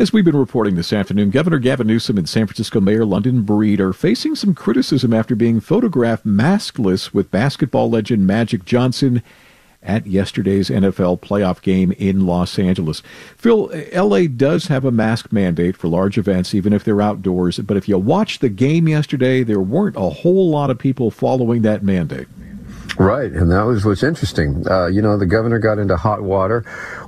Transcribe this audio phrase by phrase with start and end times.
[0.00, 3.82] As we've been reporting this afternoon, Governor Gavin Newsom and San Francisco Mayor London Breed
[3.82, 9.22] are facing some criticism after being photographed maskless with basketball legend Magic Johnson
[9.82, 13.02] at yesterday's NFL playoff game in Los Angeles.
[13.36, 17.58] Phil, LA does have a mask mandate for large events, even if they're outdoors.
[17.58, 21.60] But if you watched the game yesterday, there weren't a whole lot of people following
[21.60, 22.28] that mandate.
[23.00, 24.62] Right, and that was what's interesting.
[24.68, 26.60] Uh, you know, the governor got into hot water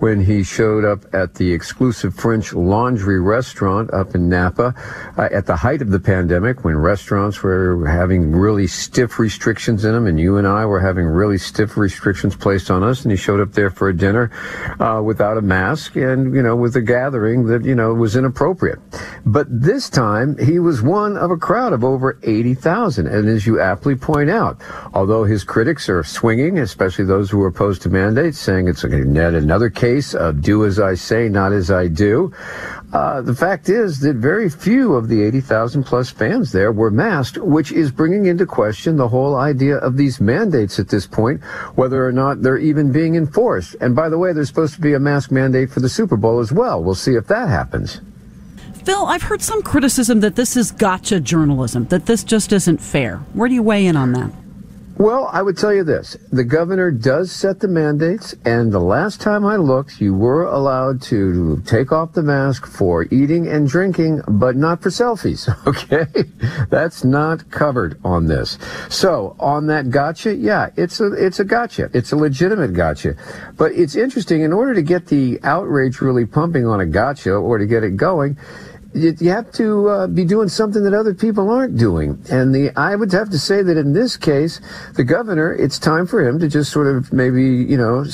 [0.00, 4.74] when he showed up at the exclusive French Laundry restaurant up in Napa
[5.16, 9.92] uh, at the height of the pandemic when restaurants were having really stiff restrictions in
[9.92, 13.04] them, and you and I were having really stiff restrictions placed on us.
[13.04, 14.30] And he showed up there for a dinner
[14.80, 18.78] uh, without a mask and, you know, with a gathering that, you know, was inappropriate.
[19.24, 23.06] But this time, he was one of a crowd of over 80,000.
[23.06, 24.60] And as you aptly point out,
[24.92, 29.34] although his critics are swinging, especially those who are opposed to mandates, saying it's yet
[29.34, 32.32] another case of do as I say, not as I do.
[32.94, 37.36] Uh, the fact is that very few of the 80,000 plus fans there were masked,
[37.36, 42.06] which is bringing into question the whole idea of these mandates at this point, whether
[42.06, 43.76] or not they're even being enforced.
[43.82, 46.38] And by the way, there's supposed to be a mask mandate for the Super Bowl
[46.38, 46.82] as well.
[46.82, 48.00] We'll see if that happens.
[48.84, 53.18] Phil, I've heard some criticism that this is gotcha journalism, that this just isn't fair.
[53.34, 54.30] Where do you weigh in on that?
[54.98, 56.16] Well, I would tell you this.
[56.32, 61.00] The governor does set the mandates, and the last time I looked, you were allowed
[61.02, 66.06] to take off the mask for eating and drinking, but not for selfies, okay?
[66.68, 68.58] That's not covered on this.
[68.88, 71.90] So, on that gotcha, yeah, it's a, it's a gotcha.
[71.94, 73.14] It's a legitimate gotcha.
[73.56, 77.58] But it's interesting, in order to get the outrage really pumping on a gotcha or
[77.58, 78.36] to get it going,
[78.94, 82.22] you have to uh, be doing something that other people aren't doing.
[82.30, 84.60] And the I would have to say that in this case,
[84.94, 88.04] the governor, it's time for him to just sort of maybe, you know,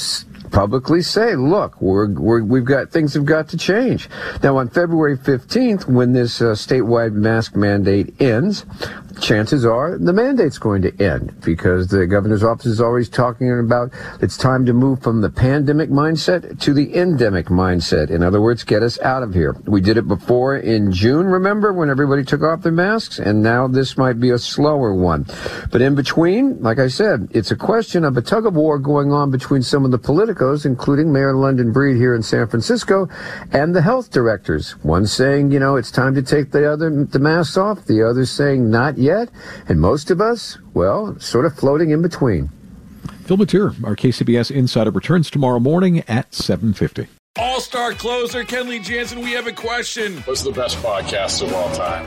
[0.51, 2.09] publicly say, look, we're,
[2.43, 4.09] we have got things have got to change.
[4.43, 8.65] Now, on February 15th, when this uh, statewide mask mandate ends,
[9.21, 13.93] chances are the mandate's going to end because the governor's office is always talking about
[14.21, 18.11] it's time to move from the pandemic mindset to the endemic mindset.
[18.11, 19.57] In other words, get us out of here.
[19.67, 23.69] We did it before in June, remember, when everybody took off their masks, and now
[23.69, 25.27] this might be a slower one.
[25.71, 29.13] But in between, like I said, it's a question of a tug of war going
[29.13, 33.09] on between some of the politicos, including Mayor London Breed here in San Francisco,
[33.53, 34.73] and the health directors.
[34.83, 38.25] One saying, you know, it's time to take the other the masks off, the other
[38.27, 39.29] saying not yet.
[39.69, 42.51] And most of us, well, sort of floating in between.
[43.25, 47.07] Phil Matier, our KCBS Insider, returns tomorrow morning at 7.50.
[47.37, 50.19] All-star closer Kenley Jansen, we have a question.
[50.23, 52.07] What's the best podcast of all time?